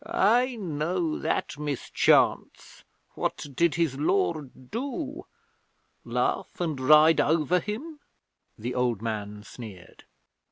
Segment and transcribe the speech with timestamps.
[0.09, 2.83] 'I know that mischance!
[3.13, 5.27] What did his Lord do?
[6.03, 7.99] Laugh and ride over him?'
[8.57, 10.05] the old man sneered.